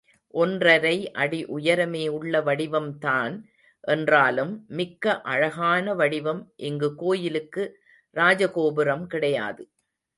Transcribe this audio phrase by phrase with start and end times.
[0.33, 3.35] ஒன்றரை அடி உயரமே உள்ள வடிவம்தான்
[3.87, 7.65] என்றாலும் மிக்க அழகான வடிவம் இங்கு கோயிலுக்கு
[8.15, 9.63] ராஜ கோபுரம் கிடையாது.